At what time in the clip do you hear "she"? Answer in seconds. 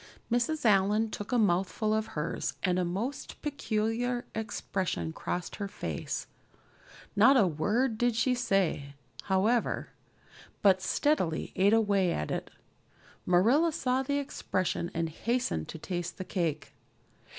8.15-8.33